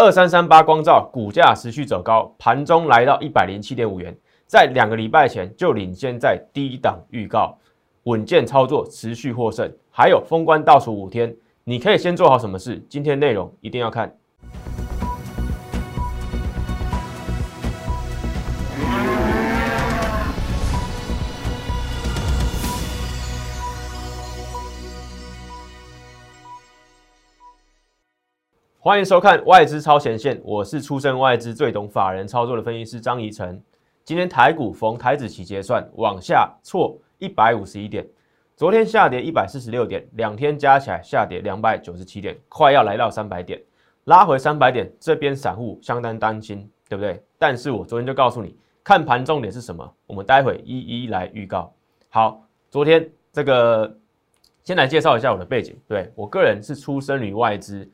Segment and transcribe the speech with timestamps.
[0.00, 7.58] 二三三八光照股价持续走高，盘中来到一百零七点五元，在两个礼拜前就领先在低档预告，
[8.04, 9.68] 稳健操作，持续获胜。
[9.90, 11.34] 还有封关倒数五天，
[11.64, 12.80] 你可以先做好什么事？
[12.88, 14.16] 今天内容一定要看。
[28.88, 33.62] 欢迎收看外资超前线，我是出身外资最懂法人操作的分析师张怡晨。
[34.02, 38.08] 今天台股逢台子期结算往下挫一百五十一点，
[38.56, 43.60] 昨天下跌一百四十六点，两天加起来下跌两百九十七点，快要来到三百点，
[44.04, 47.22] 拉回三百点，这边散户相当担心，对不对？
[47.36, 51.70] 但是我昨天就告诉你，看盘重点是什么，我们待会一一来预告。
[52.08, 53.94] 好，昨天这个
[54.64, 57.86] 先来介绍一下我的背景，对我个人是出生于外资。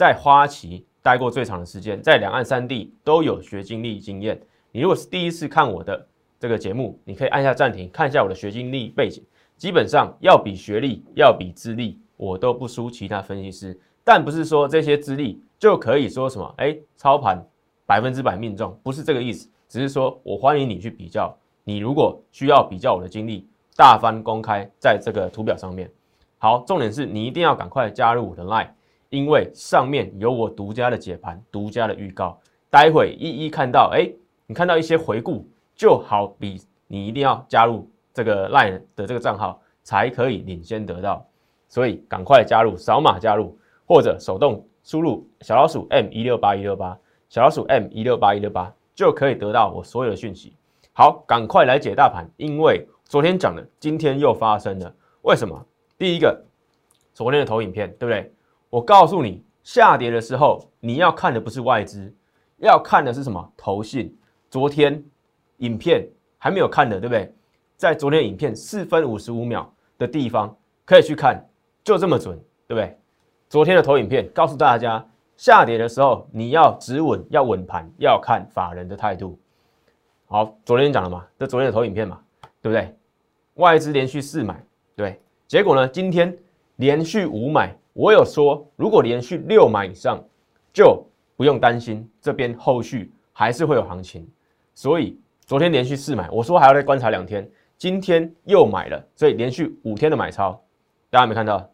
[0.00, 4.40] 在花旗待过最长的时间，在两岸三地都有学经历经验。
[4.72, 6.06] 你如果是第一次看我的
[6.38, 9.22] 这个节目，你可以按下暂停，看一下我的学经历背景。
[9.58, 13.78] 基本上要比学历，要比资历，我都不输其他分析师。
[14.02, 17.38] 但不是说这些资历就可以说什么，哎，操盘
[17.84, 19.50] 百分之百命中，不是这个意思。
[19.68, 21.30] 只是说我欢迎你去比较。
[21.62, 23.46] 你如果需要比较我的经历，
[23.76, 25.90] 大方公开在这个图表上面。
[26.38, 28.68] 好，重点是你一定要赶快加入我的 Line。
[29.10, 34.10] 因为上面有我独家的解盘、独家的预告，待会一一看到，哎，
[34.46, 41.24] 你看到一些回顾，就好比你一定要加入这个 LINE 的这个账号，才可以领先得到。
[41.68, 50.54] 所以赶快加入，扫码加入，或者手动输入小老鼠 M 一六八一六八，小老鼠 M 一六八一六八，就可以得到我所有的讯息。
[50.92, 54.94] 好，赶快来解大盘，因为昨天讲的，今天又发生了。
[55.22, 55.66] 为什么？
[55.96, 56.44] 第一个，
[57.12, 58.32] 昨天的投影片，对不对？
[58.70, 62.14] 我告诉你，下跌的时候你要看的不是外资，
[62.58, 63.52] 要看的是什么？
[63.56, 64.16] 投信。
[64.48, 65.04] 昨天
[65.56, 67.34] 影片还没有看的，对不对？
[67.76, 69.68] 在昨天影片四分五十五秒
[69.98, 71.44] 的地方可以去看，
[71.82, 72.96] 就这么准，对不对？
[73.48, 75.04] 昨天的投影片告诉大家，
[75.36, 79.36] 下跌的时候你要止稳，要稳盘，要看法人的态度。
[80.26, 81.26] 好，昨天讲了嘛？
[81.36, 82.20] 这昨天的投影片嘛，
[82.62, 82.96] 对不对？
[83.54, 84.64] 外资连续四买，
[84.94, 85.88] 对，结果呢？
[85.88, 86.38] 今天
[86.76, 87.76] 连续五买。
[87.92, 90.22] 我有说，如果连续六买以上，
[90.72, 91.04] 就
[91.36, 94.28] 不用担心这边后续还是会有行情。
[94.74, 100.58] 所以昨天连续四买，我说还要再观察两天，今天又买了，所以连续五天的买超，
[101.10, 101.68] 大家没看到？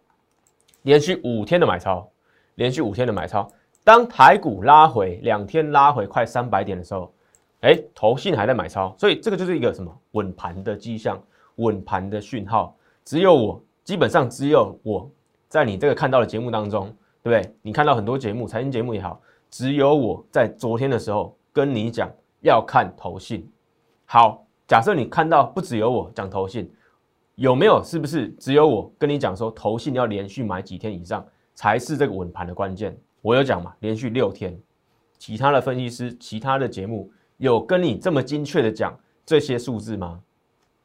[0.82, 2.09] 连续五天的买超，
[2.54, 3.47] 连续五天的买超。
[3.84, 7.12] 当台股拉回两天拉回快三百点的时候，
[7.60, 11.22] 哎，投信还在买超，所以这个就是一个什么稳盘的迹象，
[11.56, 12.75] 稳盘的讯号。
[13.04, 15.10] 只有我，基本上只有我。
[15.49, 16.87] 在你这个看到的节目当中，
[17.23, 17.55] 对不对？
[17.62, 23.49] 你看到很多节目，财经节目也好，只有我在昨天的时候跟你讲要看投信。
[24.05, 26.71] 好，假设你看到不只有我讲投信，
[27.37, 27.81] 有没有？
[27.84, 31.25] 是不是只有我跟你讲说投信要连续买几天以上
[31.55, 32.97] 才是这个稳盘的关键？
[33.23, 33.73] 我有讲嘛？
[33.81, 34.59] 连续六天，
[35.19, 40.21] 其他的分析师、其他的节目有跟你这么精确的讲这些数字吗？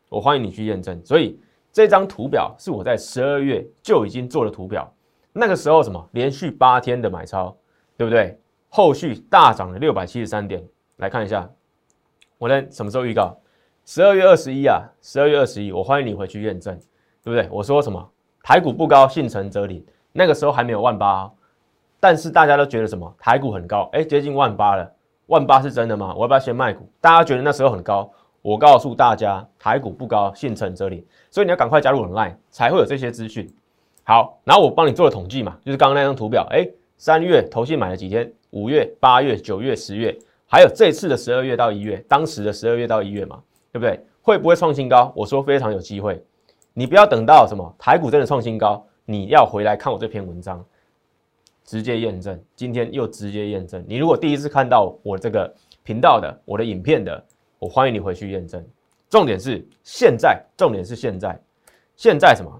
[0.08, 1.04] 我欢迎你去验证。
[1.04, 1.40] 所以。
[1.72, 4.94] 这张图表是我在十二月就已经做了图表，
[5.32, 7.56] 那个时候什么连续八天的买超，
[7.96, 8.38] 对不对？
[8.68, 10.64] 后续大涨了六百七十三点，
[10.98, 11.50] 来看一下，
[12.38, 13.38] 我在什么时候预告？
[13.86, 16.78] 十二月二十一啊，十二月二十一，我欢迎你回去验证，
[17.24, 17.48] 对不对？
[17.52, 18.10] 我说什么？
[18.44, 19.86] 台股不高，信诚则灵。
[20.12, 21.31] 那个时候还没有万八，
[22.00, 23.14] 但是大家都觉得什么？
[23.18, 24.92] 台股很高，哎，接近万八了，
[25.28, 26.14] 万八是真的吗？
[26.16, 26.86] 我要不要先卖股？
[27.00, 28.12] 大家觉得那时候很高。
[28.41, 33.47] 我告诉大家，台股不高，信诚这里，所以你要赶快加入 Line，才会有这些资讯。
[34.03, 38.31] 好，然后我帮你做了统计嘛，就是刚刚那张图表，哎，三月投信买了几天？
[38.50, 43.40] 五月、八月、九月、十月，还有这次的十二月到一月，当时的十二月到一月嘛，
[43.72, 44.03] 对不对？
[44.24, 45.13] 会不会创新高？
[45.16, 46.22] 我说非常有机会。
[46.74, 50.66] 你不要等到什么台股真的创新高，你要回来看我这篇文章，
[51.63, 52.38] 直接验证。
[52.56, 53.85] 今天又直接验证。
[53.88, 57.24] 你如果第一次看到我这个频道的，我的影片的。
[57.62, 58.66] 我欢迎你回去验证。
[59.08, 61.40] 重点是现在，重点是现在，
[61.96, 62.52] 现在什么？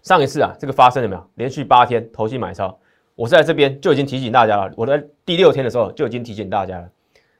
[0.00, 1.30] 上一次啊，这个发生了没有？
[1.34, 2.74] 连续八天投机买超，
[3.14, 4.72] 我是在这边就已经提醒大家了。
[4.74, 6.90] 我在第六天的时候就已经提醒大家了。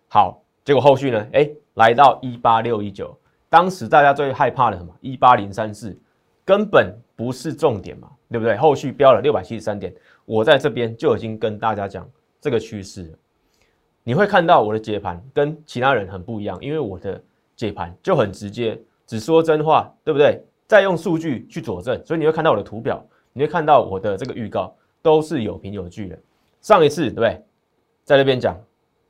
[0.06, 1.26] 好，结果后续呢？
[1.32, 3.18] 哎，来到一八六一九，
[3.48, 4.94] 当时大家最害怕的什么？
[5.00, 5.98] 一八零三四，
[6.44, 8.54] 根本不是重点嘛，对不对？
[8.58, 9.90] 后续飙了六百七十三点，
[10.26, 12.06] 我在这边就已经跟大家讲
[12.38, 13.10] 这个趋势。
[14.04, 17.22] 你会看到我的解盘跟其他人很不一样，因为我的
[17.54, 20.42] 解盘就很直接，只说真话，对不对？
[20.66, 26.18] 再用数据去佐证，所以你会看到我的图表，你会看到我的这个预告都是有凭有据的。
[26.60, 27.44] 上一次对不对？
[28.04, 28.58] 在那边讲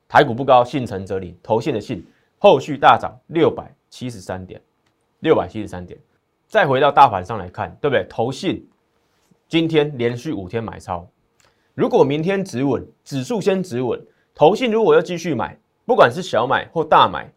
[0.09, 2.05] 台股不高，信诚则灵，投信的信，
[2.39, 4.61] 后续大涨六百七十三点，
[5.21, 5.99] 六百七十三点。
[6.49, 8.05] 再回到大盘上来看，对不对？
[8.11, 8.69] 投信
[9.49, 11.07] 今天连续五天买超，
[11.75, 13.99] 如果明天止稳，指数先止稳，
[14.35, 17.31] 投信如果要继续买，不管是小买或大买，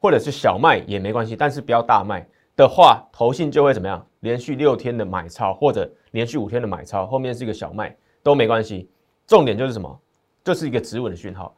[0.00, 2.26] 或者是小卖也没关系，但是不要大卖
[2.56, 4.04] 的话，投信就会怎么样？
[4.20, 8.90] 连续六天的买超，或者连续五天的买超，后面是一个小卖都没关系。
[9.26, 10.00] 重点就是什么？
[10.42, 11.54] 就是一个止稳的讯号。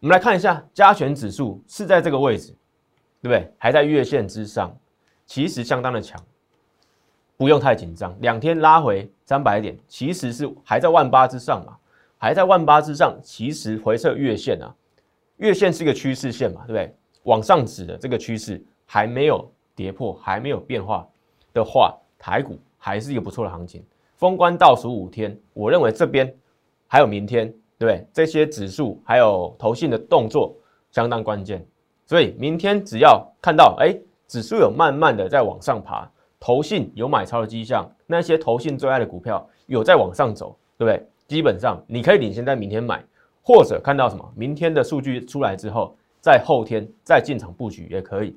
[0.00, 2.54] 我们来看一下加权指数是在这个位置，
[3.20, 3.52] 对不对？
[3.58, 4.76] 还在月线之上。
[5.26, 6.22] 其实相当的强，
[7.38, 8.14] 不用太紧张。
[8.20, 11.76] 两天拉回三百点，其实是还在万八之上嘛，
[12.24, 13.14] 还在万八之上。
[13.22, 14.74] 其实回撤月线啊，
[15.36, 16.96] 月线是一个趋势线嘛，对不对？
[17.24, 21.06] 往上指的这个趋势还没有跌破，还没有变化
[21.52, 23.84] 的话，台股还是一个不错的行情。
[24.16, 26.34] 封关倒数五天，我认为这边
[26.86, 27.46] 还有明天，
[27.78, 28.06] 对不对？
[28.10, 30.56] 这些指数还有投信的动作
[30.90, 31.62] 相当关键，
[32.06, 33.94] 所以明天只要看到哎。
[34.26, 36.10] 指数有慢慢的在往上爬，
[36.40, 41.06] 投信有买超的迹象，那些投信最爱的股票有在往上走，对不对？
[41.26, 43.02] 基本上你可以领先在明天买，
[43.42, 48.36] 或者看到什么明天的数据出来之后，在后天再进场布局也可以。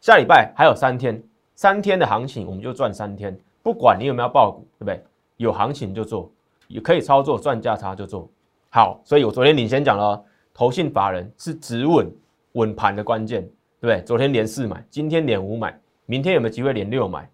[0.00, 1.22] 下礼拜还有三天，
[1.54, 5.02] 三天的行情我们就赚三天，不管你有没有爆股，对不对？
[5.36, 6.30] 有行情就做，
[6.68, 8.28] 也可以操作赚价差就做
[8.70, 9.00] 好。
[9.04, 10.22] 所以我昨天领先讲了，
[10.52, 12.10] 投信法人是止稳
[12.52, 13.48] 稳盘的关键。
[13.80, 14.02] 对不对？
[14.06, 17.28] 昨天连四买，今天连五买，明天有没有机会连六买？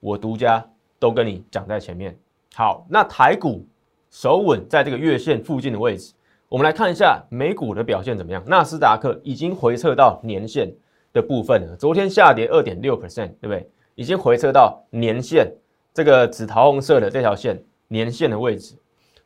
[0.00, 0.68] 我独家
[0.98, 2.18] 都跟你讲在前面。
[2.56, 3.64] 好，那台股
[4.10, 6.14] 守稳在这个月线附近的位置，
[6.48, 8.42] 我们来看一下美股的表现怎么样？
[8.46, 10.72] 纳斯达克已经回撤到年线
[11.12, 13.68] 的部分了，昨天下跌二点六 percent，对不对？
[13.94, 15.50] 已经回撤到年线
[15.92, 18.74] 这个紫桃红色的这条线年线的位置，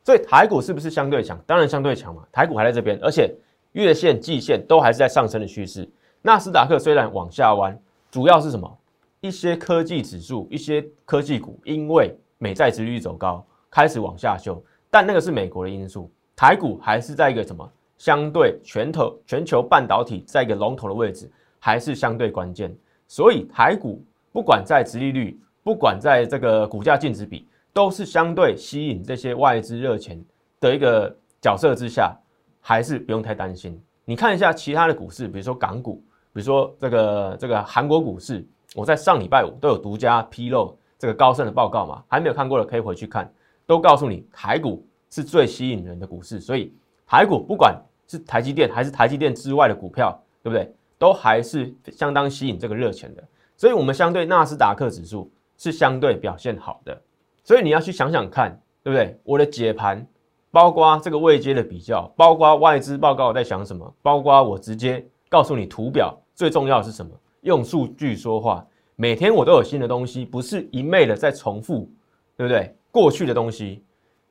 [0.05, 1.39] 所以台股是不是相对强？
[1.47, 3.35] 当然相对强嘛，台股还在这边，而且
[3.73, 5.89] 月线、季线都还是在上升的趋势。
[6.23, 7.79] 纳斯达克虽然往下弯，
[8.11, 8.79] 主要是什么？
[9.21, 14.63] 一些科技指数、一些科技股，因为美债殖率走高，开始往下修。
[14.91, 17.67] 但那个是美国的因素，台股还是在一个什么
[17.97, 22.75] 相对全头全球半导体在一个龙头的位置，还是相对关键。
[23.07, 30.23] 所以台股不管在殖利率，不管在这个股价净值比，都是相对吸引这些外资热钱
[30.61, 32.15] 的一个角色之下，
[32.61, 33.81] 还是不用太担心。
[34.05, 36.03] 你看一下其他的股市，比如说港股。
[36.33, 38.47] 比如说这个这个韩国股市，
[38.77, 43.29] 我在上礼拜五都有独家披露这个高盛的报告嘛，还没有看过的可以回去看，
[43.71, 46.75] 都告诉你台股是最吸引人的股市，所以
[47.07, 50.75] 台股不管是台积电还是台积电之外的股票，对不对？
[50.99, 53.23] 都还是相当吸引这个热钱的，
[53.57, 57.01] 所以我们相对纳斯达克指数是相对表现好的，
[57.45, 59.17] 所以你要去想想看，对不对？
[59.23, 60.05] 我的解盘，
[60.51, 65.07] 包括这个未接的比较，包括外资报告在想什么，包括我直接。
[65.29, 67.13] 告诉你图表最重要的是什么？
[67.43, 68.67] 用数据说话。
[68.97, 71.89] 每天我都有新的东西，不是一昧的在重复，
[72.37, 72.75] 对不对？
[72.91, 73.85] 过去的东西，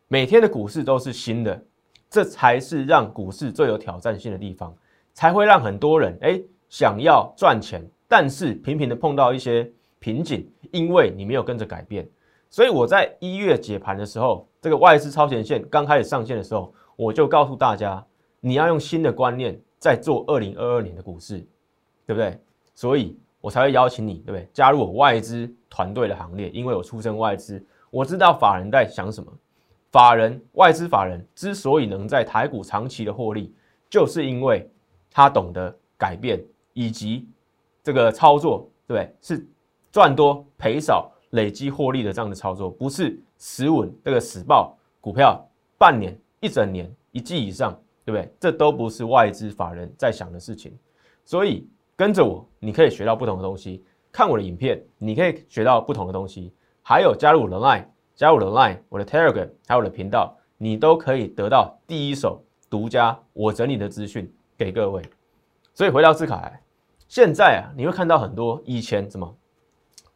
[0.08, 1.64] 每天的股市都是新的，
[2.10, 4.76] 这才是让股市最有挑战性的地方，
[5.14, 12.08] 才会让很多人哎想要赚钱，但是频频的碰到一些瓶颈，因为你没有跟着改变。
[12.50, 18.06] 所以我在一月解盘的时候，这个外资超前线刚开始上线的时候，我就告诉大家，
[18.40, 19.60] 你要用新的观念。
[19.80, 21.38] 在做二零二二年的股市，
[22.06, 22.38] 对不对？
[22.76, 24.46] 所以我才会邀请你，对不对？
[24.52, 29.32] 加入我外资团队的行列，因为我出身外资，我知道法人在想什么。
[29.92, 33.54] 法人、外资法人之所以能在台股长期的获利，
[33.90, 34.70] 就是因为
[35.10, 36.44] 他懂得改变
[36.74, 37.28] 以及
[37.84, 39.14] 这个操作，对？
[39.22, 39.48] 是
[39.92, 45.44] 赚多赔少、累积获利的这样的操作，不是死稳这个死报股票
[45.78, 47.80] 半年、一整年、一季以上。
[48.06, 48.34] 对不对？
[48.40, 50.76] 这都不是外资法人在想的事情，
[51.24, 53.84] 所以跟着我，你可以学到不同的东西。
[54.12, 56.52] 看我的影片，你可以学到不同的东西。
[56.82, 65.02] 还有加入我的 Line，加入我的 Line，我的 Telegram，还有我的频道，你都可以得到第一手、独家我整理的资讯给各位。
[65.74, 66.62] 所以回到思考来，
[67.08, 69.36] 现在啊，你会看到很多以前什么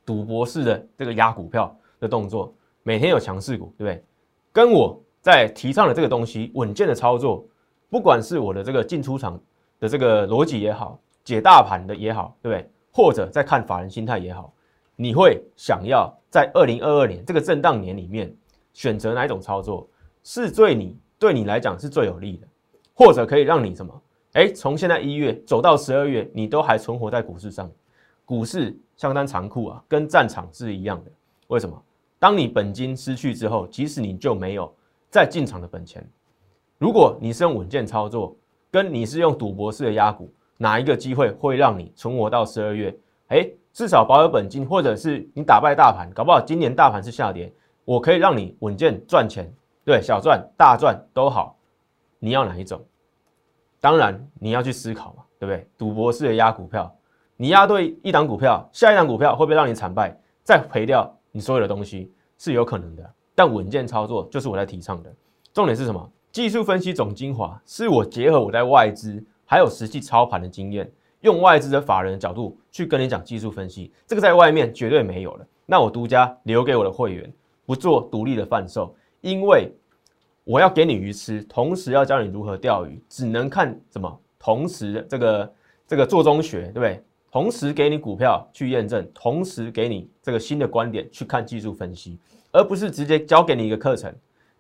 [0.06, 2.54] 赌博式的这个压股票的动作，
[2.84, 4.04] 每天有强势股，对不对？
[4.52, 7.46] 跟我在提倡的这个东西，稳健的操作。
[7.90, 9.40] 不管是我的这个进出场
[9.80, 12.70] 的这个逻辑也好，解大盘的也好，对不对？
[12.92, 14.52] 或者在看法人心态也好，
[14.96, 18.36] 你会想要在二零二二年这个震荡年里面
[18.74, 19.88] 选择哪一种操作
[20.24, 22.48] 是对你对你来讲是最有利的，
[22.94, 24.02] 或者可以让你什么？
[24.34, 27.72] 哎，从现在一月走到十二月，你都还存活在股市上，
[28.26, 31.12] 股市相当残酷啊，跟战场是一样的。
[31.48, 31.80] 为什么？
[32.18, 34.74] 当你本金失去之后，即使你就没有
[35.10, 36.04] 再进场的本钱。
[36.78, 38.36] 如果你是用稳健操作，
[38.72, 42.98] 跟你是用赌博式的压股，哪一个机会会让你存活到十二月？
[43.28, 47.52] 哎，至少保有本金，或者是你打败大盘，搞不好今年大盘是下跌，
[47.84, 49.52] 我可以让你稳健赚钱，
[49.84, 51.58] 对，小赚大赚都好，
[52.20, 52.80] 你要哪一种？
[53.82, 55.68] 当然你要去思考嘛，对不对？
[55.76, 56.96] 赌博式的压股票，
[57.36, 63.14] 你压对一档股票，下一档股票会不会让你惨败，再赔掉你所有的东西是有可能的。
[63.34, 65.12] 但稳健操作就是我在提倡的，
[65.52, 66.12] 重点是什么？
[66.32, 70.90] 技术分析总精华是我结合我在外资还有实际操盘的经验，
[71.24, 75.48] 用外资的法人的角度去跟你讲技术分析，这个在外面绝对没有了。
[75.66, 77.34] 那我独家留给我的会员，
[77.66, 79.72] 不做独立的贩售，因为
[80.44, 84.20] 我要给你鱼吃，同时要教你如何钓鱼，只能看什么？
[84.40, 85.54] 同时这个
[85.88, 87.02] 这个做中学，对不对？
[87.32, 92.18] 同时给你股票去验证，同时给你这个新的观点去看技术分析，
[92.52, 94.14] 而不是直接教给你一个课程，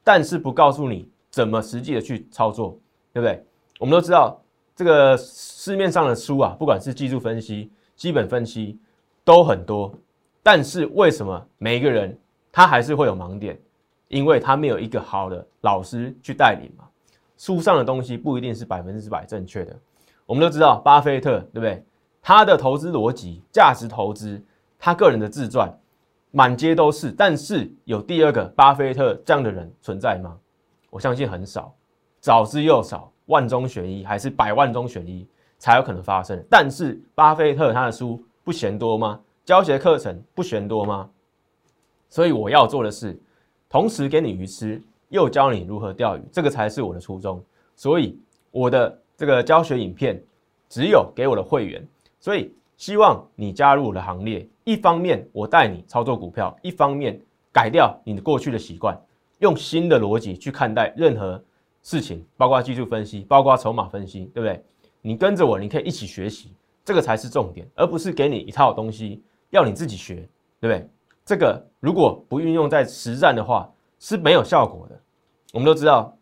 [0.04, 1.08] 但是不告诉你。
[1.34, 2.78] 怎么实际的去操作，
[3.12, 3.44] 对不对？
[3.80, 4.40] 我们都知道
[4.76, 8.80] 这个市面上的书啊，不管是技术分析、基本分析
[9.24, 9.94] 都很多，
[10.42, 12.18] 但是为什么每一个人
[12.52, 13.60] 他还是会有盲点？
[14.10, 16.86] 因为他没有一个好的老师去带领嘛。
[17.38, 19.76] 书上的东西不一定是百分之百正确的。
[20.26, 21.84] 我们都知道巴菲特，对不对？
[22.22, 24.44] 他的投资逻辑、价值投资，
[24.80, 25.72] 他个人的自传
[26.32, 30.36] 满街都是，但是有第二个巴菲特这样的人存在吗？
[30.90, 31.76] 我相信很少，
[32.22, 35.28] 少之又少，万中选一还是百万中选一
[35.58, 36.44] 才有可能发生。
[36.50, 39.20] 但是巴菲特他的书不嫌多吗？
[39.46, 41.10] 教学课程不嫌多吗？
[42.10, 43.20] 所以我要做的是，
[43.70, 47.44] 同时给你鱼吃，又教你如何钓鱼，这个才是我的初衷。
[47.76, 48.18] 所以
[48.52, 50.22] 我的这个教学影片
[50.70, 51.86] 只有给我的会员，
[52.20, 54.48] 所以希望你加入我的行列。
[54.64, 57.20] 一方面我带你操作股票，一方面
[57.52, 58.98] 改掉你的过去的习惯。
[59.40, 61.44] 用新的逻辑去看待任何
[61.84, 64.64] 事情，包括技术分析，包括筹码分析，对不对？
[65.02, 70.16] 你跟着我，你可以一起学习，这个才是重点，而不是给你一套东西要你自己学，
[70.60, 70.90] 对不对？
[71.26, 75.00] 这个如果不运用在实战的话，是没有效果的。
[75.52, 76.18] 我们都知道，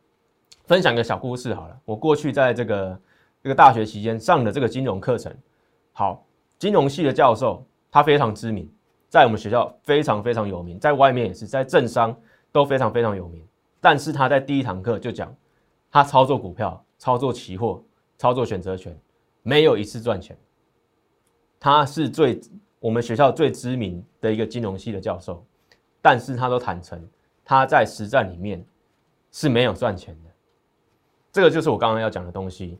[0.66, 1.80] 分享个小故事好了。
[1.86, 3.00] 我过去在这个
[3.44, 5.32] 这个大学期间上的这个金融课程，
[5.94, 6.26] 好，
[6.58, 8.68] 金融系的教授他非常知名，
[9.10, 12.16] 在我们学校非常非常有名，在外面也是在政商。
[12.54, 13.42] 都非常非常有名，
[13.80, 15.34] 但是他在第一堂课就讲，
[15.92, 17.84] 他操作股票、操作期货、
[18.18, 18.98] 操作选择权，
[19.44, 20.38] 没有一次赚钱。
[21.60, 22.40] 他是最
[22.80, 25.46] 我们学校最知名的一个金融系的教授，
[26.02, 27.06] 但是他都坦诚，
[27.44, 28.66] 他在实战里面
[29.32, 30.30] 是没有赚钱的。
[31.32, 32.80] 这个就是我刚刚要讲的东西，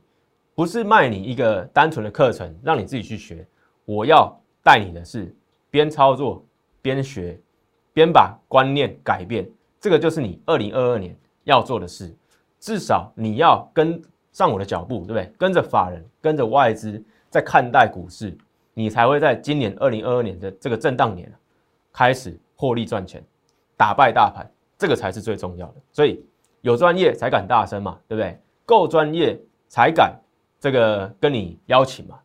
[0.56, 3.46] 不是卖你一个单纯的课程让你自己去学，
[3.86, 5.36] 我要带你的是
[5.70, 6.44] 边操作
[6.82, 7.40] 边学，
[7.94, 9.50] 边把观念改变。
[9.80, 12.16] 这个就是你二零二二年要做的事，
[12.62, 14.00] 至少你要跟
[14.32, 15.34] 上我的脚步，对不对？
[15.38, 18.38] 跟着法人，跟着外资在看待股市，
[18.76, 21.30] 你才会在今年二零二二年的这个震荡年
[21.92, 23.22] 开始获利赚钱，
[23.76, 25.74] 打败大盘，这个才是最重要的。
[25.92, 26.24] 所以
[26.62, 28.40] 有专业才敢大声嘛，对不对？
[28.64, 29.38] 够专业
[29.68, 30.16] 才敢
[30.60, 32.20] 这个跟你邀请嘛。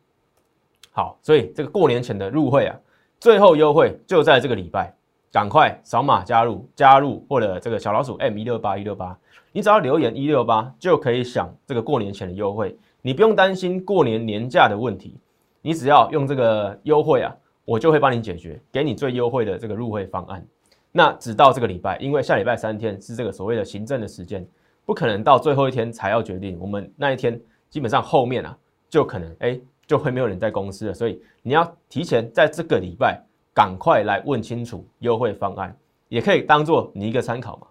[0.91, 2.79] 好，所以这个过年前的入会啊，
[3.19, 4.93] 最后优惠就在这个礼拜。
[5.29, 9.15] 赶快扫码加入，加入或者这个小老鼠 M 一六八一六八，
[9.57, 15.17] 你只要留言一六八就可以享这个过年前的优惠，你不用担心过年年假的问题，
[15.63, 17.35] 你只要用这个优惠啊，
[17.65, 20.45] 我就会帮你解决，给你最优惠的这个入会方案。
[20.91, 24.47] 那只到这个礼拜，因为下礼拜三天是这个所谓的行政的时间，
[24.85, 26.55] 不可能到最后一天才要决定。
[26.59, 28.55] 我们那一天基本上后面啊，
[28.87, 33.19] 就可能哎就会没有人在公司了，所以你要提前在这个礼拜。
[33.55, 35.75] 赶快来问清楚优惠方案，
[36.09, 37.65] 也可以当做你一个参考嘛。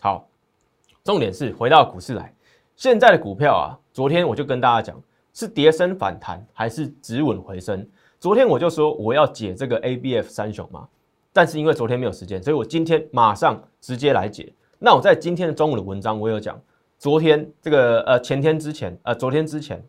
[0.00, 0.28] 好，
[1.08, 2.30] 重点是回到股市来，
[2.76, 7.88] 现在的股票啊，昨天我就跟大家讲，是跌升反弹还是止稳回升。
[8.20, 10.86] 昨天我就说我要解这个 A B F 三雄嘛，
[11.32, 14.52] 但是因为昨天没有时间，所以我今天马上直接来解。
[14.78, 16.60] 那我在今天的中午的文章，我有讲，
[16.98, 19.82] 昨天这个呃前天之前呃昨天之前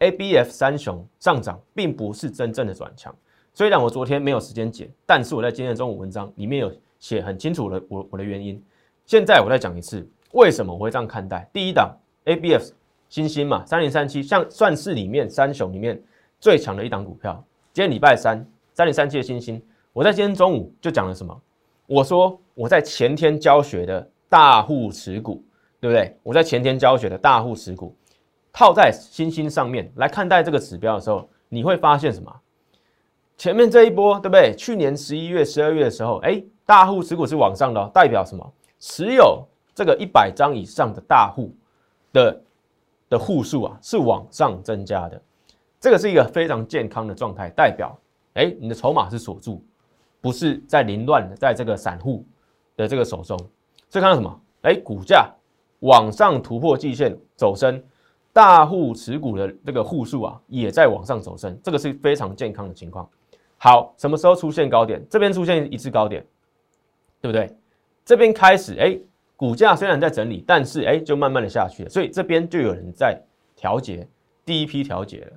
[0.00, 3.14] A B F 三雄上涨，并不是真正的转强。
[3.52, 8.60] 虽然我昨天没有时间解，但是我在今天中午文章里面有写很清楚的我我的原因。
[9.06, 10.04] 现在我再讲一次，
[10.34, 11.48] 为什么我会这样看待？
[11.52, 12.72] 第一档 A B F
[13.08, 16.00] 新星嘛，三零三七，像算是里面三雄里面
[16.40, 17.42] 最强的一档股票。
[17.72, 19.62] 今天礼拜三，三零三七的新星，
[19.92, 21.40] 我在今天中午就讲了什么？
[21.86, 25.40] 我说我在前天教学的大户持股，
[25.80, 26.16] 对不对？
[26.24, 27.94] 我在前天教学的大户持股
[28.52, 32.34] 套在新星上面来看待这个指标的时候，你会发现什么？
[33.36, 34.52] 前面这一波，对不对？
[34.56, 38.52] 去年十一月、十二月的时候，哎，大户持股是往上的，代表什么？
[38.80, 41.52] 持有这个一百张以上的大户，
[42.12, 42.42] 的
[43.08, 45.20] 的户数啊是往上增加的，
[45.80, 47.98] 这个是一个非常健康的状态，代表
[48.34, 49.60] 哎你的筹码是锁住，
[50.20, 52.24] 不是在凌乱的在这个散户
[52.76, 53.36] 的这个手中。
[53.90, 54.40] 所以看到什么？
[54.62, 55.28] 哎，股价
[55.80, 57.82] 往上突破季线走升，
[58.32, 63.08] 大户持股的这个户数啊也在往上走升，这个是非常健康的情况。
[63.58, 65.04] 好，什么时候出现高点？
[65.10, 66.24] 这边出现一次高点，
[67.20, 67.56] 对不对？
[68.04, 68.96] 这边开始哎。
[69.36, 73.20] 股价虽然在整理，但是哎，就慢慢的下去了，所以这边就有人在
[73.56, 74.06] 调节，
[74.44, 75.32] 第一批调节了。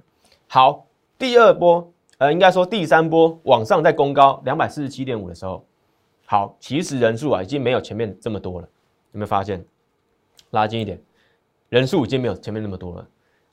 [0.48, 0.86] 好，
[1.18, 5.66] 第二波，呃，应该说第三波往上在攻高两百四十七点五的时候，
[6.26, 8.68] 好，其实人数啊已经没有前面这么多了，
[9.14, 9.66] 有没有发现？
[10.52, 11.02] 拉近一点，
[11.70, 13.08] 人数已经没有前面那么多了。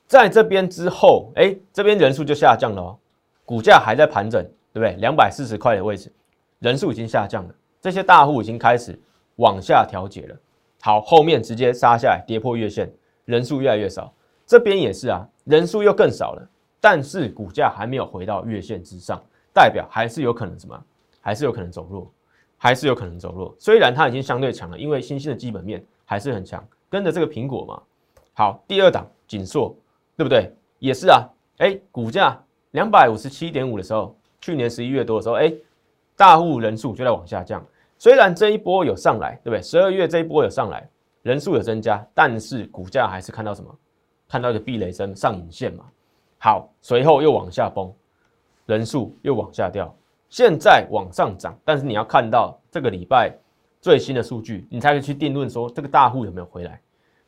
[0.07, 2.97] 在这边之后，哎，这边人数就下降了哦，
[3.43, 4.95] 股价还在盘整，对不对？
[5.01, 6.11] 两百四十块的位置，
[6.59, 8.97] 人数已经下降了，这些大户已经开始。
[9.37, 10.35] 往下调节了，
[10.81, 12.91] 好，后面直接杀下来，跌破月线，
[13.25, 14.13] 人数越来越少，
[14.45, 16.49] 这边也是啊，人数又更少了，
[16.79, 19.21] 但是股价还没有回到月线之上，
[19.53, 20.81] 代表还是有可能什么？
[21.19, 22.11] 还是有可能走弱，
[22.55, 23.55] 还是有可能走弱。
[23.57, 27.81] 虽然它已经相对强了，因为新兴的基本面还是很强，跟着这个苹果嘛。
[28.33, 29.75] 好，第二档锦硕，
[30.15, 30.53] 对不对？
[30.77, 31.27] 也是啊，
[31.57, 32.39] 哎，股价
[32.71, 35.51] 两百五十七点五的时候，去年十一月多的时候，哎，
[36.15, 37.65] 大户人数就在往下降。
[37.97, 39.61] 虽然这一波有上来，对不对？
[39.61, 40.87] 十二月这一波有上来，
[41.21, 43.73] 人数有增加，但是股价还是看到什么？
[44.27, 45.85] 看到一个避雷针上影线嘛。
[46.37, 47.91] 好，随后又往下崩，
[48.65, 49.95] 人数又往下掉，
[50.29, 53.31] 现在往上涨，但是你要看到这个礼拜
[53.81, 56.79] 最新的数据，你才可以去定论说这个大户有没有回来。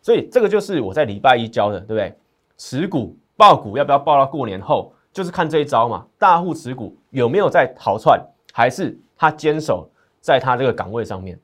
[0.01, 2.15] 所以这个就是我在礼拜一教的，对不对？
[2.57, 6.05] 持股爆股要不要爆到过年后，就是看这一招嘛。
[6.17, 8.19] 大户持股有没有在逃窜，
[8.51, 9.89] 还是他坚守？
[10.27, 11.39] 在他这个岗位上面，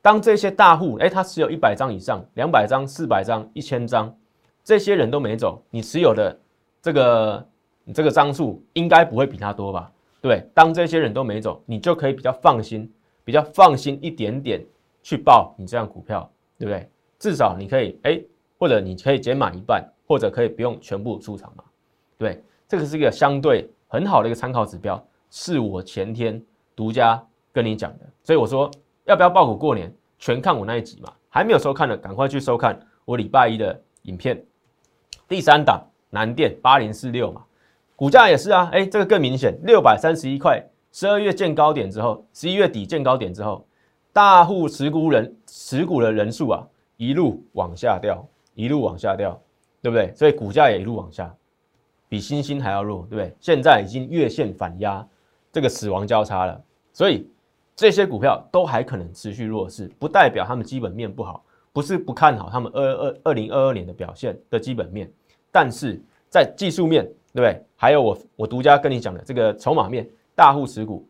[0.00, 4.10] 当这些大户，哎，他持有一百张以上、两百张、四百张、一千张，
[4.64, 6.34] 这些人都没走，你持有的
[6.80, 7.46] 这个
[7.84, 9.92] 你这个张数应该不会比他多吧？
[10.22, 12.90] 对，当这些人都没走，你就可以比较放心，
[13.22, 14.64] 比较放心一点点
[15.02, 16.26] 去报你这样股票，
[16.58, 16.88] 对不对？
[17.18, 18.18] 至少你可以，哎，
[18.58, 21.62] 或者你可以减满一半，或者可以不用全部出场嘛？
[22.16, 26.42] 对，这个是一个相对很好的一个参考指标，是我前天
[26.74, 27.22] 独家。
[27.56, 28.70] 跟你讲的，所以我说
[29.06, 31.10] 要不要爆股过年，全看我那一集嘛。
[31.30, 34.44] 还没有收看的，赶快去收看我礼拜一的影片。
[35.26, 37.42] 第三档南电八零四六嘛，
[37.94, 43.66] 股价也是啊，哎，这个更明显，六百三十一块，十二月见高点之后，十一月底见高点之后，
[44.12, 46.66] 大户持股人持股的人数啊，
[46.98, 49.40] 一路往下掉，一路往下掉，
[49.80, 50.12] 对不对？
[50.14, 51.34] 所以股价也一路往下，
[52.06, 53.34] 比星星还要弱，对不对？
[53.40, 55.06] 现在已经月线反压，
[55.50, 57.26] 这个死亡交叉了，所以。
[57.76, 65.12] 这些股票都还可能持续弱势，不代表他们基本面不好，不是不看好他们二二二零二二年的表现的基本面，
[65.52, 67.62] 但是在技术面，对不对？
[67.76, 71.06] 还有我我独家跟你讲的这个筹码面，大户持股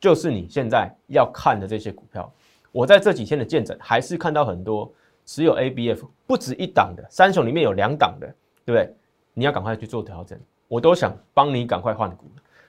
[0.00, 2.28] 就是你现在要看的这些股票。
[2.72, 4.92] 我在这几天的见证，还是看到很多
[5.24, 8.26] 持有 ABF 不止一档的，三雄里面有两档的，
[8.64, 8.92] 对不对？
[9.34, 12.26] 你要赶快去做调整，我都想帮你赶快换股，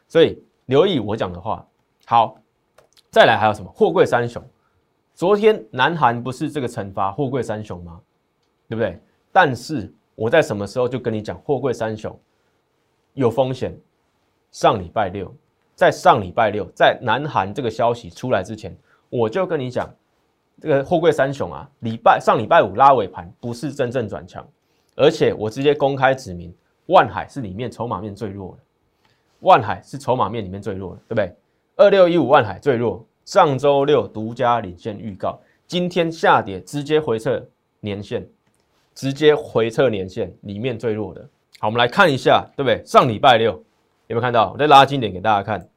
[0.07, 1.67] 所以留意我讲的话，
[2.05, 2.38] 好。
[3.10, 3.72] 再来还有什么？
[3.72, 4.43] 货柜三雄，
[5.13, 8.00] 昨天南韩不是这个惩罚货柜三雄吗？
[8.67, 9.00] 对不对？
[9.32, 12.17] 但是我在什么时候就跟你讲货柜三雄
[13.13, 13.76] 有风险？
[14.52, 15.32] 上礼拜六，
[15.76, 18.76] 在上礼拜六，在南韩这个消息出来之前，
[19.10, 19.88] 我就跟你讲，
[20.60, 24.48] 这个货柜三雄啊，礼拜上礼拜五拉尾盘不是真正转强，
[24.95, 26.52] 而且我直接公开指明，
[26.88, 28.58] 万海是里面筹码面最弱的，
[29.41, 31.36] 万海是筹码面里面最弱的，对不对？
[31.79, 37.41] 二六一五万海最弱，上周六独家领先预告，今天下跌直接回撤
[37.79, 38.27] 年线，
[38.93, 41.25] 直接回撤年线里面最弱的。
[41.57, 42.85] 好，我们来看一下，对不对？
[42.85, 43.51] 上礼拜六
[44.07, 44.51] 有没有看到？
[44.51, 45.69] 我再拉近点给大家看，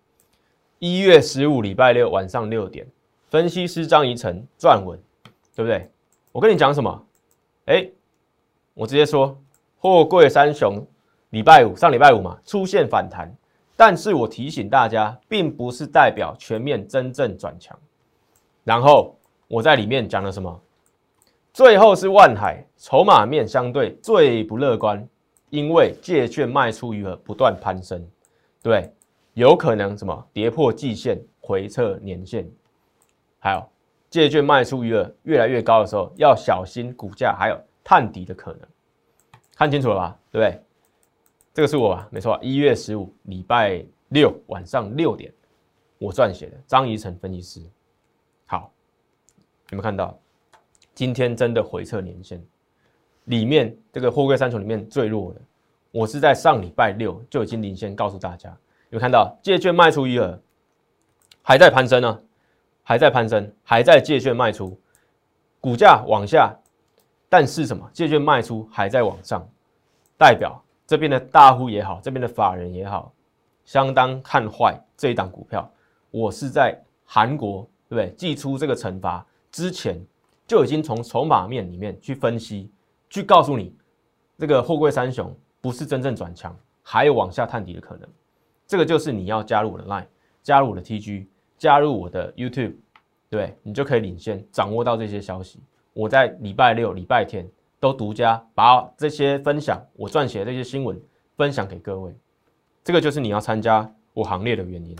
[0.81, 2.85] 一月十五礼拜六晚上六点，
[3.31, 4.99] 分析师张怡晨撰文，
[5.55, 5.89] 对不对？
[6.33, 7.07] 我跟你讲什么？
[7.67, 7.89] 哎，
[8.75, 9.41] 我直接说，
[9.79, 10.85] 货柜三雄
[11.31, 13.33] 礼拜五上礼拜五嘛，出现反弹。
[13.77, 17.79] 但是我提醒大家，并不是代表全面真正转强。
[18.65, 19.17] 然后
[19.49, 20.61] 我在里面讲了什么？
[21.53, 25.07] 最后是万海筹码面相对最不乐观，
[25.51, 28.03] 因为借券卖出余额不断攀升，
[28.63, 28.91] 对，
[29.35, 32.51] 有可能什么跌破季线回撤年线，
[33.39, 33.63] 还有
[34.09, 38.61] 借券卖出余额越来越高的时候，要小心股价还有探底的可能。
[39.55, 40.19] 看清楚了吧？
[40.31, 40.63] 对不对？
[41.55, 42.09] 这个是我啊？
[42.11, 45.33] 没错，一月十五礼拜六晚上六点，
[45.99, 47.61] 我撰写的张怡晨分析师。
[48.47, 48.73] 好，
[49.71, 50.19] 有没有看到？
[50.95, 52.43] 今天真的回撤年线，
[53.25, 55.41] 里面这个货柜三雄里面最弱的，
[55.91, 58.55] 我是在上礼拜六就已经领先告诉大家，
[58.91, 60.39] 有看到借券卖出一耳，
[61.41, 62.23] 还在攀升呢，
[62.83, 64.79] 还在攀升，还在借券卖出，
[65.61, 66.55] 股价往下，
[67.29, 69.47] 但是什么借券卖出还在往上，
[70.19, 70.63] 代表
[70.93, 73.15] 这边的大户也好，这边的法人也好，
[73.65, 75.67] 相当看坏这一档股票。
[76.11, 78.15] 我是在韩国对不对？
[78.15, 79.99] 寄出这个惩罚之前
[80.47, 82.71] 就已经从筹码面里面去分析。
[83.09, 83.75] 去告诉你，
[84.37, 88.07] 这个货柜三雄不是真正转强，还有往下探底的可能。
[88.67, 90.05] 这个就是你要加入我的 Line，
[90.43, 91.27] 加入我的 TG，
[91.57, 92.75] 加入我的 YouTube，
[93.31, 95.59] 对你就可以领先掌握到这些消息。
[95.95, 97.49] 我在礼拜六、礼拜天
[97.83, 100.97] 都独家把这些分享，我撰写这些新闻
[101.37, 102.17] 分享给各位。
[102.85, 104.97] 这个就是你要参加我行列的原因。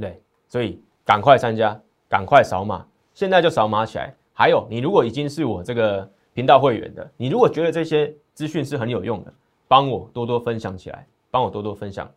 [0.00, 4.14] 对，所以赶快参加，赶快扫码，现在就扫码起来。
[4.32, 6.10] 还有，你如果已经是我这个。
[6.34, 9.30] 频道会员的，你如果觉得这些资讯是很有用的，
[9.68, 12.10] 帮我多多分享起来，帮我多多分享。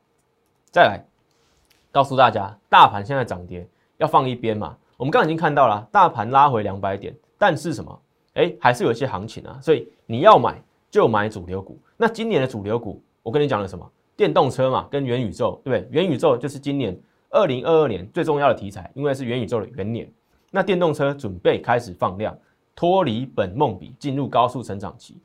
[0.71, 1.05] 再来
[1.91, 3.67] 告诉大家，大盘现在涨跌
[3.97, 4.77] 要放一边嘛。
[4.95, 8.01] 我们刚刚已经看到了，大盘拉回两百点，但是什么？
[8.35, 9.59] 哎，还是有一些行情啊。
[9.61, 11.77] 所以你要买就买主流股。
[11.97, 13.85] 那今年的主流股，我跟你讲了什么？
[14.15, 15.89] 电动车嘛，跟元宇宙，对不对？
[15.91, 16.97] 元宇宙就是今年
[17.29, 20.09] 二零二二年最重要的题材，因为是元宇宙的元年。
[20.51, 22.37] 那电动车准备开始放量。
[22.77, 25.17] 脱离本梦比，进入高速成长期，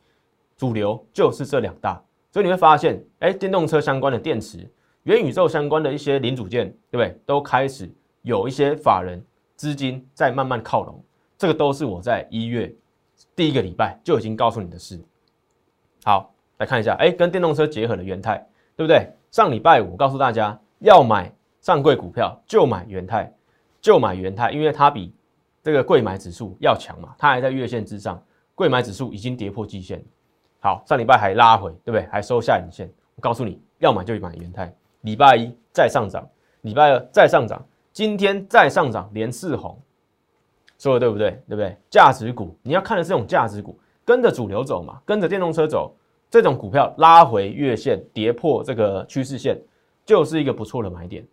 [0.57, 4.71] 主流就是这两大，所以你会发现，哎，电动车相关的电池、
[5.03, 7.21] 元宇宙相关的一些零组件，对不对？
[7.27, 7.93] 都开始
[8.23, 9.21] 有一些法人
[9.57, 11.03] 资金在慢慢靠拢，
[11.37, 12.73] 这个都是我在一月
[13.35, 15.01] 第一个礼拜就已经告诉你的事。
[16.05, 18.39] 好，来看一下，哎，跟电动车结合的元泰，
[18.77, 19.11] 对不对？
[19.31, 23.33] 上礼拜五告诉大家要买上柜股票，就买元泰，
[23.81, 25.13] 就买元泰，因为它比。
[25.63, 27.15] 这个贵买指数要强嘛？
[27.19, 28.19] 它还在月线之上，
[28.55, 30.03] 贵买指数已经跌破季线。
[30.59, 32.07] 好，上礼拜还拉回，对不对？
[32.07, 32.91] 还收下影线。
[33.15, 34.75] 我告诉你要买就买元泰。
[35.03, 36.27] 礼拜一再上涨，
[36.63, 39.79] 礼拜二再上涨，今天再上涨，连四红，
[40.81, 41.31] 说的对不对？
[41.49, 41.77] 对不对？
[41.89, 45.95] 价值股你要看的是这种价值股，跟着主流走嘛，跟着电动车走，
[46.29, 49.57] 这种股票拉回月线，跌破这个趋势线，
[50.05, 51.25] 就是一个不错的买点，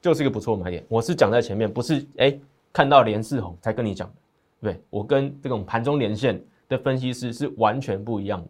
[0.00, 0.84] 就是一个不错买点。
[0.88, 2.38] 我是讲在前面，不是哎。
[2.74, 4.14] 看到连四红才跟你讲的，
[4.62, 8.48] 对我跟这种盘中连线的分析师是完全不一样的，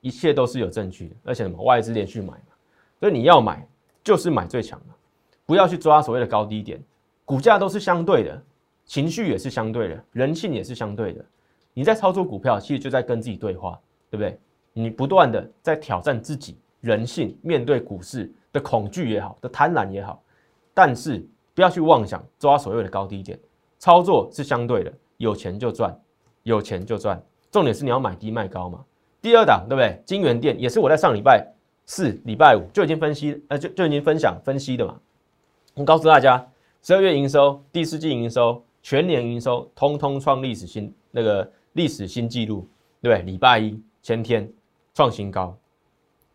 [0.00, 2.52] 一切都是有证据的，而且什么外资连续买嘛，
[2.98, 3.64] 所以你要买
[4.02, 4.94] 就是买最强的，
[5.46, 6.82] 不要去抓所谓的高低点，
[7.24, 8.42] 股价都是相对的，
[8.90, 11.24] 情绪也是相对的，人性也是相对的，
[11.72, 13.78] 你在操作股票其实就在跟自己对话，
[14.10, 14.36] 对不对？
[14.72, 20.20] 你不断的在挑战自己人性，面对股市的恐惧也好，的贪婪也好，
[20.74, 21.24] 但是
[21.54, 23.38] 不要去妄想抓所谓的高低点。
[23.78, 25.96] 操作是相对的，有钱就赚，
[26.42, 27.22] 有钱就赚。
[27.52, 28.84] 重点是你要买低卖高嘛。
[29.22, 30.02] 第二档对不对？
[30.04, 31.46] 金源店也是我在上礼拜
[31.86, 34.98] 四、礼拜五就已经分析，呃，就就已经分享分析的嘛。
[35.74, 36.44] 我告诉大家，
[36.82, 42.68] 十二月营收、第四季营收、全年营收，通通创历史新那个历史新纪录，
[43.00, 43.22] 对不对？
[43.22, 44.50] 礼拜一前天
[44.94, 45.56] 创新高，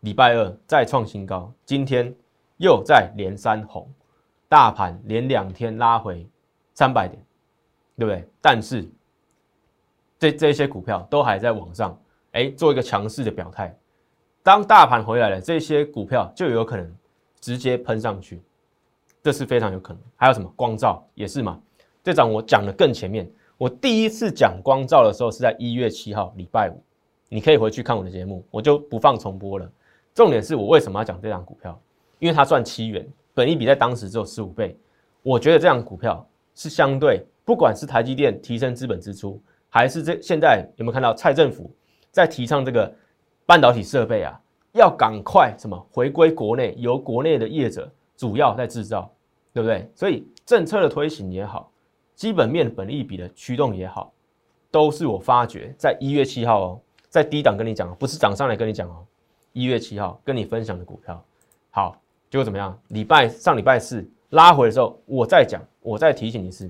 [0.00, 2.14] 礼拜二再创新高，今天
[2.56, 3.88] 又在连三红，
[4.48, 6.26] 大盘连两天拉回
[6.74, 7.22] 三百点。
[7.98, 8.28] 对不对？
[8.42, 8.86] 但是
[10.18, 11.98] 这这些股票都还在往上，
[12.32, 13.74] 哎，做一个强势的表态。
[14.42, 16.94] 当大盘回来了，这些股票就有可能
[17.40, 18.42] 直接喷上去，
[19.22, 20.02] 这是非常有可能。
[20.14, 21.58] 还有什么光照也是嘛？
[22.06, 26.80] 这张我讲的更前面，我第一次讲光照的时候是在一月七号礼拜五，
[27.28, 29.68] 你可以回去看我的节目，我就不放重播了。
[30.14, 31.76] 重点是我为什么要讲这张股票？
[32.20, 34.78] 因为它赚七元，本益比在当时只有十五倍，
[35.20, 37.26] 我觉得这张股票是相对。
[37.44, 41.68] 不管是台积电提升资本支出，还是这现在有没有看到蔡政府
[42.12, 42.94] 在提倡这个
[43.44, 44.40] 半导体设备啊，
[44.74, 49.12] 要赶快什么回归国内，由国内的业者主要在制造，
[49.52, 49.90] 对不对？
[49.92, 51.68] 所以政策的推行也好，
[52.16, 54.12] 基本面本利比的驱动也好，
[54.70, 59.04] 都是我发觉在一月七号哦，在低档跟你讲，不是涨上来跟你讲哦，
[59.52, 61.22] 一月七号跟你分享的股票，
[61.70, 62.00] 好，
[62.30, 62.76] 结果怎么样？
[62.88, 66.68] 礼拜上礼拜四拉回的时候，我再讲，我再提醒一次。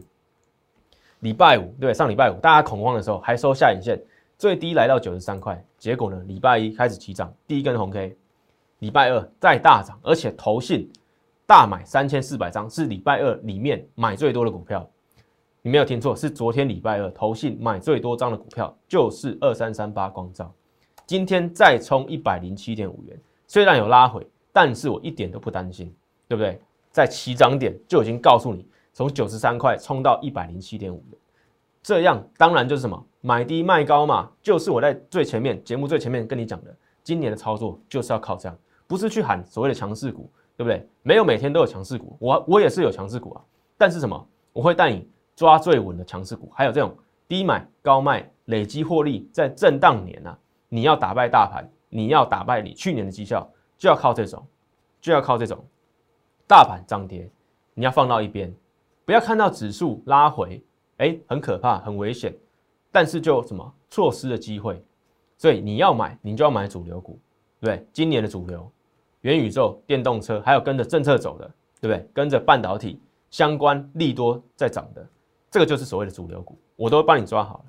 [1.20, 3.98] 礼拜五对，上礼拜五大家恐慌的时候还收下影线，
[4.36, 5.64] 最低来到九十三块。
[5.78, 8.16] 结果呢，礼拜一开始起涨，第一根红 K。
[8.80, 10.90] 礼拜二再大涨，而且投信
[11.46, 14.86] 大买三千四百张，是礼拜二里面买最多的股票。
[15.66, 20.54] 你没有听错，是昨天礼拜二投信买最多张的股票就是二三三八光照。
[21.06, 25.92] 今天再冲一百零七点五元，虽然有拉回，但是我一点都不担心，
[26.28, 26.60] 对不对？
[26.92, 28.64] 在起涨点就已经告诉你。
[28.92, 31.18] 从九十三块冲到一百零七点五元，
[31.82, 40.88] 这样当然就是什么买低卖高嘛，就是我在最前面节目最前面跟你讲的，今年的操作就是要靠这样，不是去喊所谓的强势股，对不对？
[41.02, 43.42] 没有每天都有强势股，我我也是有强势股啊，
[43.76, 44.28] 但是什么？
[44.52, 46.96] 我会带你抓最稳的强势股，还有这种
[47.28, 50.36] 低买高卖累积获利，在震荡年啊，
[50.70, 53.46] 你要打败大盘，你要打败你去年的绩效，
[53.76, 54.44] 就要靠这种，
[54.98, 55.62] 就要靠这种
[56.48, 57.30] 大盘涨跌，
[57.74, 58.52] 你要放到一边，
[59.04, 60.64] 不要看到指数拉回，
[60.96, 62.34] 哎，很可怕，很危险，
[62.90, 64.82] 但是就什么错失了机会，
[65.36, 67.18] 所以你要买，你就要买主流股，
[67.60, 68.66] 对今年的主流，
[69.20, 71.44] 元宇宙、电动车，还有跟着政策走的，
[71.78, 72.08] 对不对？
[72.14, 72.98] 跟着半导体。
[73.28, 75.06] 相关利多在涨的，
[75.56, 77.64] 这个就是所谓的主流股，我都帮你抓好了。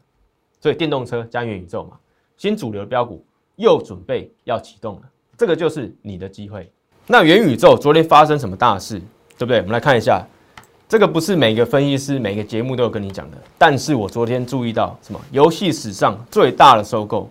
[0.60, 1.92] 所以电动车加元宇宙嘛，
[2.36, 3.24] 新主流标股
[3.56, 5.04] 又准备要启动了，
[5.38, 6.70] 这个就是你的机会。
[7.06, 9.00] 那元宇宙昨天发生什么大事，
[9.38, 9.60] 对不对？
[9.60, 10.22] 我们来看一下，
[10.90, 15.22] 这个不是每个分析师每个节目都有跟你讲的，但是我昨天注意到什么？
[15.32, 17.30] 游戏史上最大的收购，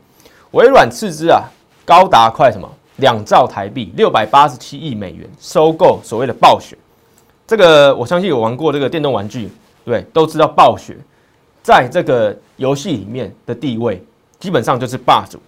[0.53, 1.43] 微软斥资啊，
[1.85, 2.67] 高达快什么
[2.97, 6.79] 两兆台币，六百八十七亿美元，收购所谓的暴雪。
[7.47, 9.51] 这个我相信有玩过这个电动玩具，
[9.87, 10.97] 对，都知道暴雪
[11.63, 14.05] 在这个游戏里面的地位
[14.39, 15.41] 基本上就是霸主。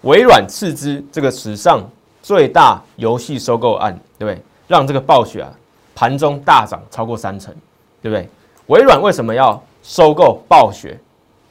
[0.00, 1.80] 微软斥资这个史上
[2.22, 4.42] 最大游戏收购案，对不对？
[4.66, 5.52] 让这个暴雪啊
[5.94, 7.54] 盘中大涨超过三成，
[8.00, 8.28] 对不对？
[8.66, 10.98] 微软为什么要收购暴雪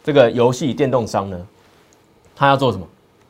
[0.03, 1.39] 这个游戏电动商呢？
[2.35, 2.87] 他要做什么？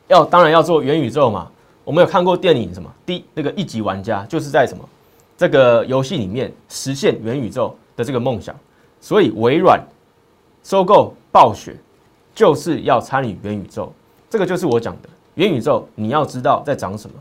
[0.08, 1.48] 要当然要做元宇宙嘛。
[1.84, 2.90] 我们有看过电影什么？
[3.04, 4.88] 第那个一级玩家就是在什么？
[5.36, 8.54] 这个游戏里面实现元宇宙的这个梦想，
[9.02, 9.78] 所以微软
[10.62, 11.76] 收购暴雪
[12.34, 13.92] 就是要参与元宇宙。
[14.30, 17.16] 这个就是我讲的元宇宙，你要知道在涨什么，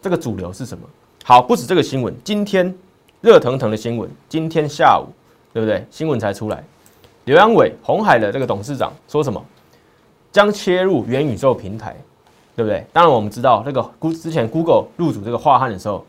[0.00, 0.86] 这个主流是什么。
[1.24, 2.72] 好，不止这个新闻，今天
[3.20, 5.10] 热腾腾的新闻，今天下午
[5.52, 5.84] 对不对？
[5.90, 6.62] 新闻才出来，
[7.24, 9.42] 刘阳伟、红海的这个董事长说什么？
[10.30, 11.96] 将切入元宇宙平台，
[12.54, 12.86] 对不对？
[12.92, 16.04] 当然我们知道，那个之前 Google 入主这个华汉的时候。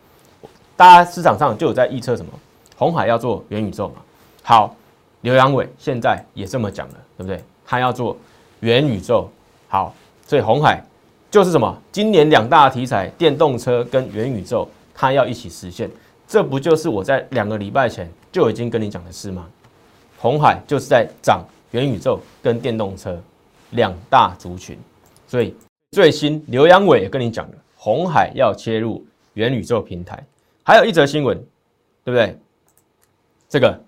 [0.76, 2.32] 大家市场上就有在预测什么，
[2.76, 3.96] 红海要做元宇宙嘛？
[4.42, 4.76] 好，
[5.24, 7.42] 刘阳伟现在也这么讲了，对不对？
[7.66, 8.16] 他要做
[8.60, 9.30] 元宇宙，
[9.70, 9.96] 好，
[10.28, 10.84] 所以红海
[11.32, 11.76] 就是什么？
[11.92, 15.90] 今年两大题材，电动车跟元宇宙，它要一起实现，
[16.28, 19.48] 这不就是我在两个礼拜前就已经跟你讲的事吗？
[20.20, 23.18] 红海就是在涨元宇宙跟电动车
[23.72, 24.78] 两大族群，
[25.26, 25.56] 所以
[25.92, 29.06] 最新刘阳伟也跟你讲了，红海要切入
[29.36, 30.22] 元宇宙平台。
[30.64, 31.38] 还有一则新闻，
[32.04, 32.38] 对不对？
[33.50, 33.82] 这个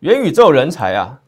[0.00, 1.20] 元宇宙人才啊，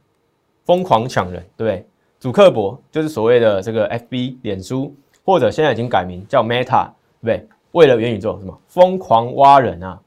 [0.65, 1.87] 疯狂抢人，对不对？
[2.19, 6.89] 主克伯就是所谓的这个 FB 脸书，或者现在已经改名叫 Meta，
[7.21, 7.49] 对不对？
[7.73, 10.01] 为了元宇宙什么疯狂挖人啊！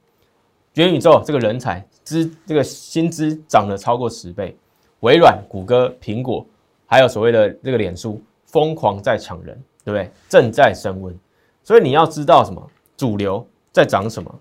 [0.76, 4.56] 元宇宙这个人才资这个薪资涨了超过十倍，
[5.02, 6.46] 微软、谷歌、苹果，
[6.86, 10.10] 还有所谓的这个脸书，疯狂在抢人，对不对？
[10.28, 11.16] 正在升温，
[11.64, 14.34] 所以你要知道什么主流在涨什么。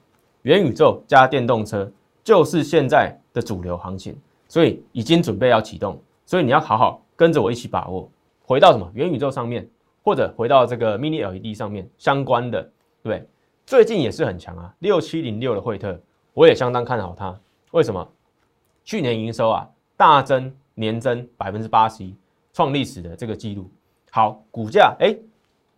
[0.43, 1.91] 元宇宙加电动车
[2.25, 8.11] 就是现在的主流行情，所以已经准备要启动，所以你要好好跟着我一起把握。
[8.47, 9.69] 回到什么元宇宙上面，
[10.03, 12.67] 或者回到这个 Mini LED 上面相关的，
[13.03, 13.29] 对
[13.67, 16.01] 最近也是很强啊，六七零六的惠特，
[16.33, 17.39] 我也相当看好它。
[17.73, 18.09] 为什么？
[18.85, 22.15] 去年营收啊大增，年增百分之八十一，
[22.53, 23.71] 创历史的这个记录。
[24.11, 25.15] 好，股价哎，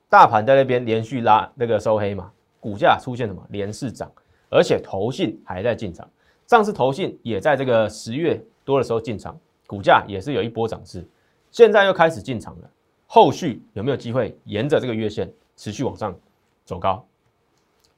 [0.08, 2.30] 大盘在那边连续拉那个收黑嘛，
[2.60, 4.08] 股价出现什么连市涨。
[4.48, 6.08] 而且投信还在进场，
[6.46, 11.06] 上次投信也在这个十月多的时候进场，股价也是有一波涨势，
[11.50, 12.70] 现在又开始进场了，
[13.06, 16.16] 后续有没有机会沿着这个月线持续往上
[16.64, 17.04] 走高？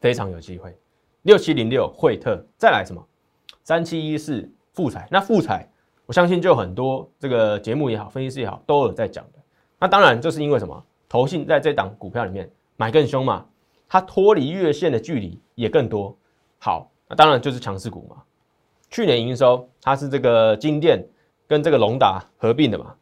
[0.00, 0.74] 非常有机会。
[1.22, 3.04] 六七零六惠特再来什么？
[3.64, 5.68] 三七一四富彩，那富彩
[6.06, 9.38] 我相信就很多这个节目也好，分析师也好都有在讲的。
[9.78, 10.82] 那当然就是因为什么？
[11.06, 13.44] 投信在这档股票里面买更凶嘛，
[13.88, 16.16] 它脱离月线的距离也更多。
[16.58, 18.22] 好，那当然就是强势股嘛。
[18.90, 21.04] 去年营收它是这个金店
[21.46, 22.94] 跟这个隆达合并的嘛，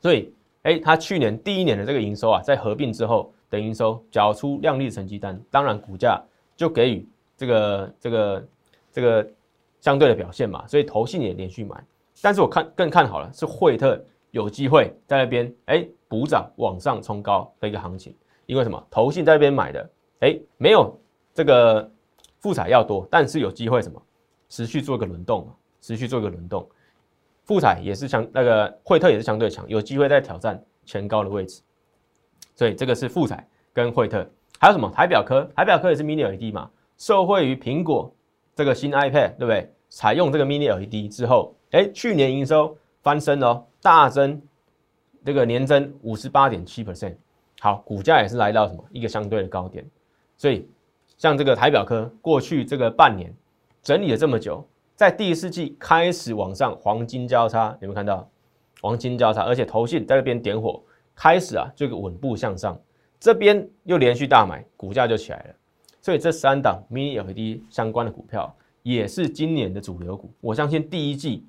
[0.00, 6.22] 所以哎，它去年第一年的这个营收啊，在合并之后的营收缴出亮丽成绩单，当然股价
[6.56, 8.48] 就给予这个这个
[8.92, 9.26] 这个
[9.80, 10.66] 相对的表现嘛。
[10.66, 11.82] 所以投信也连续买，
[12.20, 18.14] 但是我看更看好了是惠特有机会在那边哎补涨往上冲高的一个行情，
[18.46, 18.86] 因为什么？
[18.90, 20.98] 投信在那边买的哎没有
[21.34, 21.90] 这个。
[22.38, 24.00] 复彩要多，但是有机会什么？
[24.48, 25.48] 持续做个轮动，
[25.80, 26.68] 持续做个轮动。
[27.44, 31.62] 复彩也是相那个惠特也是相对强，有机会在挑战前高的位置。
[32.54, 34.28] 所以这个是复彩跟惠特，
[34.58, 34.90] 还有什么？
[34.90, 38.12] 台表科，台表科也是 Mini LED 嘛，受惠于苹果
[38.54, 39.72] 这个新 iPad，对不对？
[39.88, 44.42] 采用这个 Mini LED 之后，哎，去年营收翻身哦，大增
[45.24, 47.14] 这个年增五十八点七 percent，
[47.60, 49.88] 好，股价也是来到什么一个相对的高点，
[50.36, 50.68] 所以
[51.16, 53.32] 像这个台表科过去这个半年
[53.86, 58.28] 整理了这么久，在第四季开始往上黄金交叉，有没有看到
[58.80, 59.44] 黄金交叉？
[59.44, 60.82] 而且投信在这边点火，
[61.14, 62.76] 开始啊这个稳步向上，
[63.20, 65.54] 这边又连续大买，股价就起来了。
[66.00, 71.46] 所以这三档 mini LED 相关的股票也是今年的主流股，我相信第一季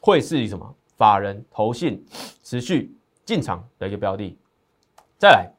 [0.00, 2.04] 会是什么法人投信
[2.42, 2.92] 持续。
[3.24, 4.36] 进场的一个标的，
[5.18, 5.50] 再来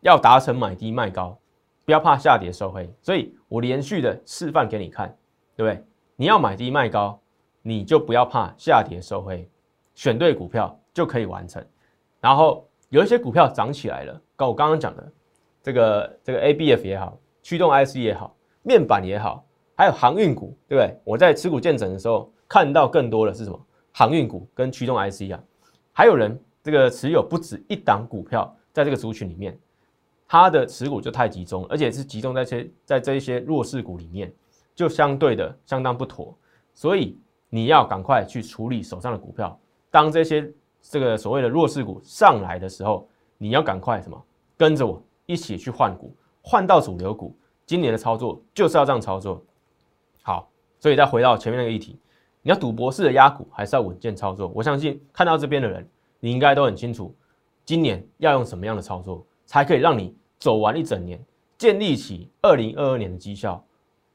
[0.00, 1.38] 要达成买低卖高，
[1.86, 5.16] 不要怕下跌收黑，所以我连续的示范给你看，
[5.56, 5.84] 对不对？
[6.16, 7.20] 你要买低卖高，
[7.62, 9.48] 你就不要怕下跌收黑，
[9.94, 11.64] 选对股票就可以完成。
[12.20, 15.12] 然后有一些股票涨起来了，跟我刚刚讲的
[15.62, 21.00] 这个这个 ABF 也好，驱动 IC 也好，面板也好，还有航运股，对不对？
[21.04, 23.58] 我在持股见证的时候看到更多的是什么？
[23.92, 25.40] 航运股跟驱动 IC 啊，
[25.92, 26.38] 还有人。
[26.62, 29.58] 这个持有不止一档股票，在这个族群里面，
[30.28, 34.30] 他的持股就太集中，而且是集中在些在这一些弱势股里面，
[34.80, 36.36] 就相对的相当不妥。
[36.72, 39.58] 所以你要赶快去处理手上的股票。
[39.90, 44.24] 当这些这个所谓的弱势股上来的时候，你要赶快什么？
[44.56, 47.36] 跟着我一起去换股，换到主流股。
[47.66, 49.44] 今年的操作就是要这样操作。
[50.22, 51.98] 好，所以再回到前面那个议题，
[52.42, 54.50] 你要赌博式的压股，还是要稳健操作？
[54.54, 55.86] 我相信看到这边的人。
[56.22, 57.14] 你应该都很清楚，
[57.64, 61.18] 今年要用什么样的操作，才可以让你走完一整年，
[61.56, 63.64] 建立起二零二二年的绩效，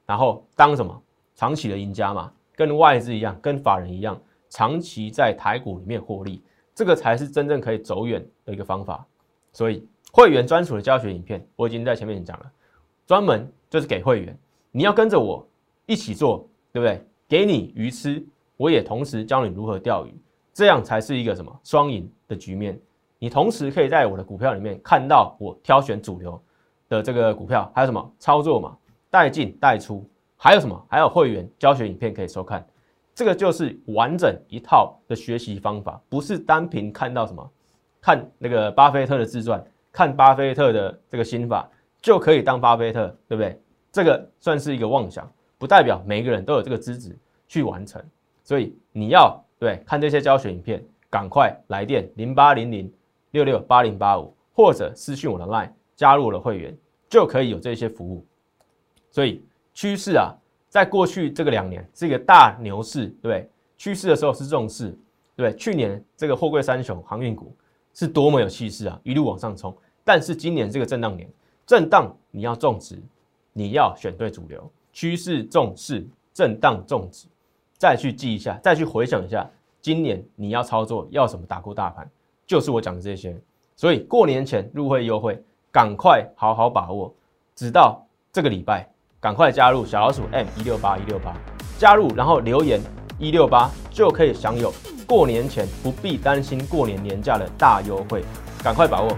[0.06, 1.02] 然后当什么
[1.34, 2.32] 长期的赢家嘛？
[2.56, 6.42] 跟外资一样，跟法人一样，长期在台股里面获利，
[6.74, 9.06] 这个才是真正可以走远的一个方法。
[9.52, 12.52] 所以会员专属的教学影片，我已经在前面讲了，
[13.06, 14.38] 专门就是给会员，
[14.72, 15.46] 你要跟着我
[15.86, 17.06] 一起做，对不对？
[17.28, 20.16] 给你鱼吃，我也同时教你如何钓鱼。
[20.54, 22.80] 这样才是一个什么双赢的局面？
[23.20, 26.42] 你同时可以在我的股票里面看到我挑选主流
[26.88, 28.78] 的这个股票，还有什么操作嘛？
[29.16, 30.86] 带进带出，还有什么？
[30.90, 32.68] 还有会员教学影片可以收看。
[33.14, 37.50] 这个就是完整一套的学习方法，不是单凭看到什么，
[38.02, 41.66] 看那个巴菲特的自传，看巴菲特的这个心法
[42.02, 43.58] 就可以当巴菲特，对不对？
[43.90, 45.26] 这个算是一个妄想，
[45.58, 48.04] 不代表每个人都有这个资质去完成。
[48.44, 49.42] 所以你要。
[49.58, 52.92] 对，看这些教学影片，赶快来电零八零零
[53.32, 58.24] 六六八零八五，或者私讯我的 LINE 加入了会员，就可以有这些服务。
[59.16, 59.42] 所以
[59.74, 60.36] 趋势啊，
[60.68, 64.94] 在过去这个两年是一个大牛市，对趋势的时候是这种事，
[65.38, 67.56] 对去年这个货柜三雄航运股
[67.94, 69.74] 是多么有气势啊，一路往上冲。
[70.04, 71.30] 但是今年这个震荡年，
[71.66, 73.02] 震荡你要种植，
[73.54, 77.26] 你要选对主流，趋势重视，震荡种植。
[77.78, 79.50] 再去记一下，再去回想一下，
[79.80, 82.06] 今年你要操作要什么打过大盘，
[82.46, 83.34] 就是我讲的这些。
[83.78, 87.16] 所以过年前入会优惠，赶快好好把握，
[87.56, 88.86] 直到这个礼拜，
[89.26, 91.34] 赶快加入小老鼠 M 一六八一六八，
[91.80, 92.80] 加入然后留言
[93.18, 94.72] 一六八就可以享有
[95.08, 98.24] 过年前不必担心过年年假的大优惠，
[98.64, 99.10] 赶快把握。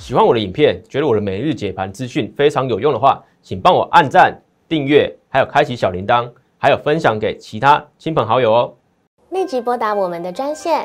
[0.00, 4.36] 喜欢我的影片，觉得我的每日解盘资讯非常有用的话，请帮我按赞、
[4.68, 8.74] 订阅，还有开启小铃铛，还有分享给其他亲朋好友哦。
[9.28, 10.84] 立即拨打我们的专线